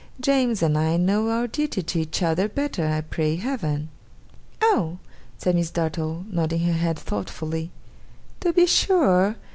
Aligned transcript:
James 0.19 0.63
and 0.63 0.79
I 0.79 0.97
know 0.97 1.29
our 1.29 1.45
duty 1.45 1.83
to 1.83 1.99
each 1.99 2.23
other 2.23 2.49
better, 2.49 2.87
I 2.87 3.01
pray 3.01 3.35
Heaven!' 3.35 3.89
'Oh!' 4.59 4.97
said 5.37 5.53
Miss 5.53 5.69
Dartle, 5.69 6.25
nodding 6.31 6.61
her 6.61 6.73
head 6.73 6.97
thoughtfully. 6.97 7.69
'To 8.39 8.51
be 8.53 8.65
sure. 8.65 9.35